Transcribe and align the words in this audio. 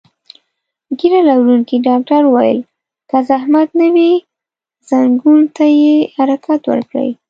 ږیره 0.97 1.21
لرونکي 1.29 1.77
ډاکټر 1.87 2.21
وویل: 2.27 2.59
که 3.09 3.17
زحمت 3.29 3.69
نه 3.79 3.87
وي، 3.95 4.11
ځنګون 4.89 5.39
ته 5.55 5.65
یې 5.81 5.95
حرکت 6.15 6.61
ورکړئ. 6.67 7.09